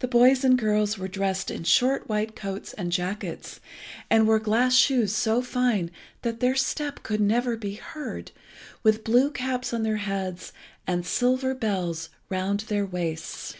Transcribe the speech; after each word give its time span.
The 0.00 0.08
boys 0.08 0.42
and 0.42 0.58
girls 0.58 0.98
were 0.98 1.06
dressed 1.06 1.52
in 1.52 1.62
short 1.62 2.08
white 2.08 2.34
coats 2.34 2.72
and 2.72 2.90
jackets, 2.90 3.60
and 4.10 4.26
wore 4.26 4.40
glass 4.40 4.74
shoes 4.74 5.14
so 5.14 5.40
fine 5.40 5.92
that 6.22 6.40
their 6.40 6.56
step 6.56 7.04
could 7.04 7.20
never 7.20 7.56
be 7.56 7.74
heard, 7.74 8.32
with 8.82 9.04
blue 9.04 9.30
caps 9.30 9.72
on 9.72 9.84
their 9.84 9.98
heads, 9.98 10.52
and 10.84 11.06
silver 11.06 11.54
belts 11.54 12.08
round 12.28 12.60
their 12.66 12.84
waists. 12.84 13.54